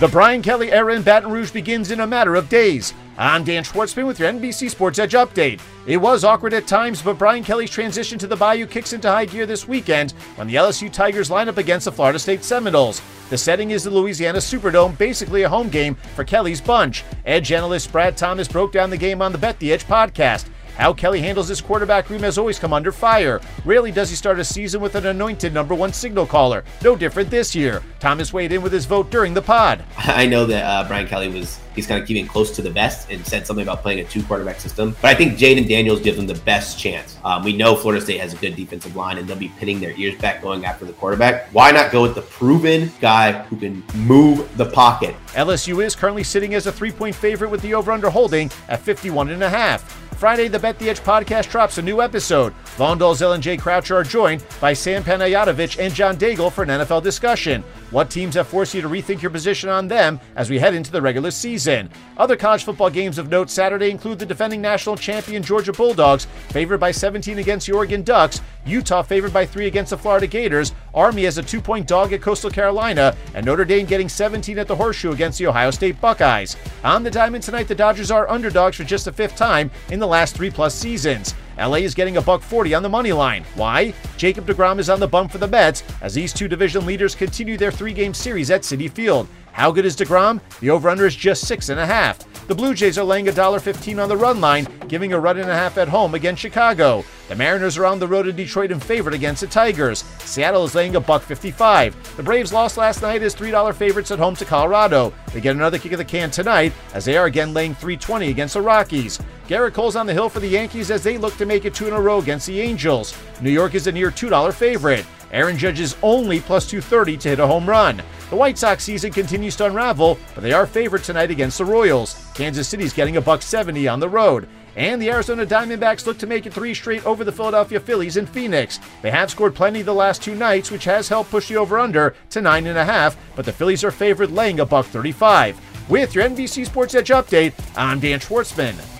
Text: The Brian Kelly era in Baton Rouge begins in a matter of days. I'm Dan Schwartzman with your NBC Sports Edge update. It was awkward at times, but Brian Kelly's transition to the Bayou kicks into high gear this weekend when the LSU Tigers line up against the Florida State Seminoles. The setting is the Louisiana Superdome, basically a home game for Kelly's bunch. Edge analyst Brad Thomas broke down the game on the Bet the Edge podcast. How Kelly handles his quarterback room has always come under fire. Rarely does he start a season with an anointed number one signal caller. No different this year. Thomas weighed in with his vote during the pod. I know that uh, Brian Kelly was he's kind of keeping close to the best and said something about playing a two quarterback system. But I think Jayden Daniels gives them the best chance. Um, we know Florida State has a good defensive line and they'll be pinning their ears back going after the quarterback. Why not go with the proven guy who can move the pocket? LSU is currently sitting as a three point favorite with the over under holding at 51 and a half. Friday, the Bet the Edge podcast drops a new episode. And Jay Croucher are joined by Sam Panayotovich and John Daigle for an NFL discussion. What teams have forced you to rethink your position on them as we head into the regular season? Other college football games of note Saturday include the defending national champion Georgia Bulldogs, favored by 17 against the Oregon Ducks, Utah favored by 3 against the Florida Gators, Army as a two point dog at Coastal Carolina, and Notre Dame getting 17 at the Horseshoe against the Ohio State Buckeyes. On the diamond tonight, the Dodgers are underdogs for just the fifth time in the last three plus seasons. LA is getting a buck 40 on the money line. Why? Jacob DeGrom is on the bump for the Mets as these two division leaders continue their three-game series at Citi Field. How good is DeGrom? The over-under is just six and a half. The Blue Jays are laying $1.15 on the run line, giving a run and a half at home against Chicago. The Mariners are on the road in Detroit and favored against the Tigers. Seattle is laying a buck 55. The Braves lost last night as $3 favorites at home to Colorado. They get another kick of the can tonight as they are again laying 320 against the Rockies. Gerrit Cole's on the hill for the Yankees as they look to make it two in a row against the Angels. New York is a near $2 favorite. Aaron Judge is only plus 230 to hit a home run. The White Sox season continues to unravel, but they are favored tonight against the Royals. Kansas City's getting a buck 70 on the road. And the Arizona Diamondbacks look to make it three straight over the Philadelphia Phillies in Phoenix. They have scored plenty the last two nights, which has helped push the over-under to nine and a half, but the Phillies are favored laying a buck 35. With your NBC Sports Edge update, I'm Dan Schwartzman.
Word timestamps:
The 0.00 0.08
Brian 0.08 0.42
Kelly 0.42 0.72
era 0.72 0.92
in 0.92 1.02
Baton 1.02 1.30
Rouge 1.30 1.52
begins 1.52 1.92
in 1.92 2.00
a 2.00 2.06
matter 2.06 2.34
of 2.34 2.48
days. 2.48 2.92
I'm 3.16 3.44
Dan 3.44 3.62
Schwartzman 3.62 4.08
with 4.08 4.18
your 4.18 4.28
NBC 4.32 4.68
Sports 4.68 4.98
Edge 4.98 5.12
update. 5.12 5.60
It 5.86 5.98
was 5.98 6.24
awkward 6.24 6.52
at 6.52 6.66
times, 6.66 7.00
but 7.00 7.16
Brian 7.16 7.44
Kelly's 7.44 7.70
transition 7.70 8.18
to 8.18 8.26
the 8.26 8.34
Bayou 8.34 8.66
kicks 8.66 8.92
into 8.92 9.08
high 9.08 9.26
gear 9.26 9.46
this 9.46 9.68
weekend 9.68 10.10
when 10.34 10.48
the 10.48 10.56
LSU 10.56 10.92
Tigers 10.92 11.30
line 11.30 11.48
up 11.48 11.58
against 11.58 11.84
the 11.84 11.92
Florida 11.92 12.18
State 12.18 12.42
Seminoles. 12.42 13.00
The 13.30 13.38
setting 13.38 13.70
is 13.70 13.84
the 13.84 13.90
Louisiana 13.90 14.38
Superdome, 14.38 14.98
basically 14.98 15.44
a 15.44 15.48
home 15.48 15.68
game 15.68 15.94
for 16.16 16.24
Kelly's 16.24 16.60
bunch. 16.60 17.04
Edge 17.24 17.52
analyst 17.52 17.92
Brad 17.92 18.16
Thomas 18.16 18.48
broke 18.48 18.72
down 18.72 18.90
the 18.90 18.96
game 18.96 19.22
on 19.22 19.30
the 19.30 19.38
Bet 19.38 19.60
the 19.60 19.72
Edge 19.72 19.84
podcast. 19.84 20.46
How 20.76 20.92
Kelly 20.92 21.20
handles 21.20 21.48
his 21.48 21.60
quarterback 21.60 22.10
room 22.10 22.22
has 22.22 22.36
always 22.36 22.58
come 22.58 22.72
under 22.72 22.90
fire. 22.90 23.40
Rarely 23.64 23.92
does 23.92 24.10
he 24.10 24.16
start 24.16 24.40
a 24.40 24.44
season 24.44 24.80
with 24.80 24.96
an 24.96 25.06
anointed 25.06 25.54
number 25.54 25.74
one 25.74 25.92
signal 25.92 26.26
caller. 26.26 26.64
No 26.82 26.96
different 26.96 27.30
this 27.30 27.54
year. 27.54 27.82
Thomas 28.00 28.32
weighed 28.32 28.52
in 28.52 28.60
with 28.60 28.72
his 28.72 28.84
vote 28.84 29.10
during 29.10 29.34
the 29.34 29.42
pod. 29.42 29.84
I 29.98 30.26
know 30.26 30.46
that 30.46 30.64
uh, 30.64 30.86
Brian 30.88 31.06
Kelly 31.06 31.28
was 31.28 31.60
he's 31.74 31.86
kind 31.86 32.00
of 32.00 32.06
keeping 32.06 32.26
close 32.26 32.50
to 32.56 32.62
the 32.62 32.70
best 32.70 33.10
and 33.10 33.24
said 33.26 33.46
something 33.46 33.62
about 33.62 33.82
playing 33.82 34.00
a 34.00 34.04
two 34.04 34.22
quarterback 34.24 34.60
system. 34.60 34.96
But 35.00 35.08
I 35.08 35.14
think 35.14 35.38
Jayden 35.38 35.68
Daniels 35.68 36.00
gives 36.00 36.16
them 36.16 36.26
the 36.26 36.34
best 36.34 36.78
chance. 36.78 37.18
Um, 37.24 37.44
we 37.44 37.56
know 37.56 37.76
Florida 37.76 38.02
State 38.02 38.20
has 38.20 38.32
a 38.34 38.36
good 38.36 38.56
defensive 38.56 38.96
line 38.96 39.18
and 39.18 39.28
they'll 39.28 39.36
be 39.36 39.48
pinning 39.58 39.80
their 39.80 39.92
ears 39.92 40.20
back 40.20 40.42
going 40.42 40.64
after 40.64 40.84
the 40.84 40.92
quarterback. 40.92 41.48
Why 41.52 41.70
not 41.70 41.92
go 41.92 42.02
with 42.02 42.14
the 42.14 42.22
proven 42.22 42.90
guy 43.00 43.32
who 43.44 43.56
can 43.56 43.84
move 43.94 44.56
the 44.56 44.66
pocket? 44.66 45.14
LSU 45.34 45.84
is 45.84 45.94
currently 45.94 46.24
sitting 46.24 46.54
as 46.54 46.66
a 46.66 46.72
three 46.72 46.92
point 46.92 47.14
favorite 47.14 47.50
with 47.50 47.62
the 47.62 47.74
over 47.74 47.92
under 47.92 48.10
holding 48.10 48.50
at 48.68 48.80
51 48.80 49.30
and 49.30 49.42
a 49.42 49.48
half. 49.48 50.00
Friday, 50.24 50.48
the 50.48 50.58
Bet 50.58 50.78
the 50.78 50.88
Edge 50.88 51.00
podcast 51.00 51.50
drops 51.50 51.76
a 51.76 51.82
new 51.82 52.00
episode. 52.00 52.54
And 52.76 53.42
Jay 53.42 53.56
Croucher 53.56 53.94
are 53.94 54.02
joined 54.02 54.44
by 54.60 54.72
Sam 54.72 55.04
Panayotovich 55.04 55.78
and 55.78 55.94
John 55.94 56.16
Daigle 56.16 56.50
for 56.50 56.64
an 56.64 56.70
NFL 56.70 57.04
discussion. 57.04 57.62
What 57.90 58.10
teams 58.10 58.34
have 58.34 58.48
forced 58.48 58.74
you 58.74 58.82
to 58.82 58.88
rethink 58.88 59.22
your 59.22 59.30
position 59.30 59.68
on 59.68 59.86
them 59.86 60.18
as 60.34 60.50
we 60.50 60.58
head 60.58 60.74
into 60.74 60.90
the 60.90 61.00
regular 61.00 61.30
season? 61.30 61.88
Other 62.16 62.36
college 62.36 62.64
football 62.64 62.90
games 62.90 63.16
of 63.16 63.28
note 63.28 63.48
Saturday 63.48 63.90
include 63.90 64.18
the 64.18 64.26
defending 64.26 64.60
national 64.60 64.96
champion 64.96 65.40
Georgia 65.42 65.72
Bulldogs, 65.72 66.26
favored 66.48 66.78
by 66.78 66.90
17 66.90 67.38
against 67.38 67.68
the 67.68 67.72
Oregon 67.74 68.02
Ducks, 68.02 68.40
Utah 68.66 69.02
favored 69.02 69.32
by 69.32 69.46
3 69.46 69.66
against 69.66 69.90
the 69.90 69.98
Florida 69.98 70.26
Gators, 70.26 70.72
Army 70.92 71.26
as 71.26 71.38
a 71.38 71.42
two 71.42 71.60
point 71.60 71.86
dog 71.86 72.12
at 72.12 72.22
Coastal 72.22 72.50
Carolina, 72.50 73.16
and 73.34 73.46
Notre 73.46 73.64
Dame 73.64 73.86
getting 73.86 74.08
17 74.08 74.58
at 74.58 74.66
the 74.66 74.74
Horseshoe 74.74 75.12
against 75.12 75.38
the 75.38 75.46
Ohio 75.46 75.70
State 75.70 76.00
Buckeyes. 76.00 76.56
On 76.82 77.04
the 77.04 77.10
diamond 77.10 77.44
tonight, 77.44 77.68
the 77.68 77.74
Dodgers 77.74 78.10
are 78.10 78.28
underdogs 78.28 78.76
for 78.76 78.84
just 78.84 79.04
the 79.04 79.12
fifth 79.12 79.36
time 79.36 79.70
in 79.90 80.00
the 80.00 80.06
last 80.06 80.34
three 80.34 80.50
plus 80.50 80.74
seasons. 80.74 81.34
LA 81.58 81.76
is 81.76 81.94
getting 81.94 82.16
a 82.16 82.22
buck 82.22 82.42
40 82.42 82.74
on 82.74 82.82
the 82.82 82.88
money 82.88 83.12
line. 83.12 83.44
Why? 83.54 83.94
Jacob 84.16 84.46
DeGrom 84.46 84.78
is 84.78 84.90
on 84.90 85.00
the 85.00 85.06
bump 85.06 85.30
for 85.30 85.38
the 85.38 85.46
Mets 85.46 85.82
as 86.00 86.14
these 86.14 86.32
two 86.32 86.48
division 86.48 86.84
leaders 86.86 87.14
continue 87.14 87.56
their 87.56 87.70
three-game 87.70 88.14
series 88.14 88.50
at 88.50 88.62
Citi 88.62 88.90
Field. 88.90 89.28
How 89.52 89.70
good 89.70 89.84
is 89.84 89.96
DeGrom? 89.96 90.40
The 90.60 90.70
over-under 90.70 91.06
is 91.06 91.14
just 91.14 91.46
six 91.46 91.68
and 91.68 91.78
a 91.78 91.86
half. 91.86 92.18
The 92.46 92.54
Blue 92.54 92.74
Jays 92.74 92.98
are 92.98 93.04
laying 93.04 93.24
$1.15 93.24 94.02
on 94.02 94.08
the 94.10 94.16
run 94.18 94.38
line, 94.38 94.66
giving 94.86 95.14
a 95.14 95.18
run 95.18 95.38
and 95.38 95.48
a 95.48 95.54
half 95.54 95.78
at 95.78 95.88
home 95.88 96.14
against 96.14 96.42
Chicago. 96.42 97.02
The 97.28 97.36
Mariners 97.36 97.78
are 97.78 97.86
on 97.86 97.98
the 97.98 98.06
road 98.06 98.28
in 98.28 98.36
Detroit 98.36 98.70
and 98.70 98.82
favored 98.82 99.14
against 99.14 99.40
the 99.40 99.46
Tigers. 99.46 100.04
Seattle 100.18 100.64
is 100.64 100.74
laying 100.74 100.94
a 100.94 101.00
buck 101.00 101.22
55. 101.22 102.16
The 102.18 102.22
Braves 102.22 102.52
lost 102.52 102.76
last 102.76 103.00
night 103.00 103.22
as 103.22 103.34
$3 103.34 103.74
favorites 103.74 104.10
at 104.10 104.18
home 104.18 104.36
to 104.36 104.44
Colorado. 104.44 105.14
They 105.32 105.40
get 105.40 105.56
another 105.56 105.78
kick 105.78 105.92
of 105.92 105.98
the 105.98 106.04
can 106.04 106.30
tonight 106.30 106.74
as 106.92 107.06
they 107.06 107.16
are 107.16 107.24
again 107.24 107.54
laying 107.54 107.74
320 107.74 108.28
against 108.28 108.52
the 108.52 108.60
Rockies. 108.60 109.18
Gerrit 109.48 109.72
Cole's 109.72 109.96
on 109.96 110.04
the 110.04 110.12
hill 110.12 110.28
for 110.28 110.40
the 110.40 110.46
Yankees 110.46 110.90
as 110.90 111.02
they 111.02 111.16
look 111.16 111.38
to 111.38 111.46
make 111.46 111.64
it 111.64 111.74
two 111.74 111.86
in 111.88 111.94
a 111.94 112.00
row 112.00 112.18
against 112.18 112.46
the 112.46 112.60
Angels. 112.60 113.18
New 113.40 113.50
York 113.50 113.74
is 113.74 113.86
a 113.86 113.92
near 113.92 114.10
$2 114.10 114.52
favorite. 114.52 115.06
Aaron 115.32 115.56
Judge 115.56 115.80
is 115.80 115.96
only 116.02 116.40
plus 116.40 116.68
230 116.68 117.16
to 117.16 117.28
hit 117.30 117.40
a 117.40 117.46
home 117.46 117.68
run. 117.68 118.02
The 118.30 118.36
White 118.36 118.58
Sox 118.58 118.82
season 118.82 119.12
continues 119.12 119.54
to 119.56 119.66
unravel, 119.66 120.18
but 120.34 120.42
they 120.42 120.52
are 120.52 120.66
favored 120.66 121.04
tonight 121.04 121.30
against 121.30 121.58
the 121.58 121.64
Royals. 121.64 122.26
Kansas 122.34 122.66
City's 122.66 122.92
getting 122.92 123.16
a 123.16 123.20
buck 123.20 123.42
70 123.42 123.86
on 123.86 124.00
the 124.00 124.08
road. 124.08 124.48
And 124.76 125.00
the 125.00 125.10
Arizona 125.10 125.46
Diamondbacks 125.46 126.04
look 126.06 126.18
to 126.18 126.26
make 126.26 126.46
it 126.46 126.52
three 126.52 126.74
straight 126.74 127.06
over 127.06 127.22
the 127.22 127.30
Philadelphia 127.30 127.78
Phillies 127.78 128.16
in 128.16 128.26
Phoenix. 128.26 128.80
They 129.02 129.10
have 129.10 129.30
scored 129.30 129.54
plenty 129.54 129.82
the 129.82 129.94
last 129.94 130.22
two 130.22 130.34
nights, 130.34 130.70
which 130.70 130.84
has 130.84 131.08
helped 131.08 131.30
push 131.30 131.48
the 131.48 131.56
over-under 131.56 132.14
to 132.30 132.40
nine 132.40 132.66
and 132.66 132.78
a 132.78 132.84
half, 132.84 133.16
but 133.36 133.44
the 133.44 133.52
Phillies 133.52 133.84
are 133.84 133.92
favored 133.92 134.32
laying 134.32 134.58
a 134.58 134.66
buck 134.66 134.86
35. 134.86 135.60
With 135.88 136.14
your 136.14 136.24
NBC 136.24 136.66
Sports 136.66 136.94
Edge 136.94 137.10
update, 137.10 137.52
I'm 137.76 138.00
Dan 138.00 138.18
Schwartzman. 138.18 138.93